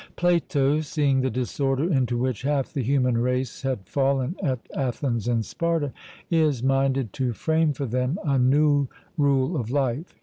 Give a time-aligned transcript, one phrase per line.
[0.15, 5.45] Plato, seeing the disorder into which half the human race had fallen at Athens and
[5.45, 5.93] Sparta,
[6.31, 10.15] is minded to frame for them a new rule of life.